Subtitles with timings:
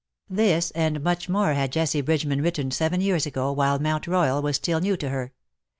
[0.31, 4.55] This and much more had Jessie Bridgeman written seven years ago, while Mount Royal was
[4.55, 5.31] still new to her.